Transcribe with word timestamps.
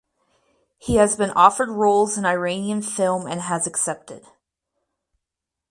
He 0.79 0.95
has 0.95 1.15
been 1.15 1.29
offered 1.29 1.69
roles 1.69 2.17
in 2.17 2.25
Iranian 2.25 2.81
film 2.81 3.27
and 3.27 3.39
has 3.41 3.67
accepted. 3.67 4.25